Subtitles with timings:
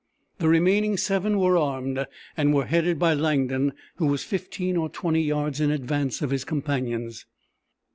[0.39, 5.21] The remaining seven were armed, and were headed by Langdon, who was fifteen or twenty
[5.21, 7.27] yards in advance of his companions.